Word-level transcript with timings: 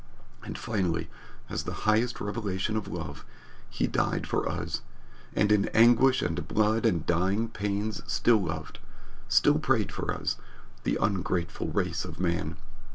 And 0.43 0.57
finally, 0.57 1.11
as 1.47 1.61
the 1.65 1.73
highest 1.85 2.19
revelation 2.19 2.75
of 2.75 2.87
Love, 2.87 3.23
he 3.69 3.85
died 3.85 4.25
for 4.25 4.49
us, 4.49 4.81
and 5.35 5.51
in 5.51 5.67
anguish 5.75 6.23
and 6.23 6.47
blood 6.47 6.87
and 6.87 7.05
dying 7.05 7.49
pains 7.49 8.01
still 8.11 8.41
loved, 8.41 8.79
still 9.29 9.59
prayed 9.59 9.91
for 9.91 10.11
us, 10.11 10.37
the 10.85 10.97
ungrateful 10.99 11.67
race 11.67 12.03
of 12.03 12.19
man. 12.19 12.57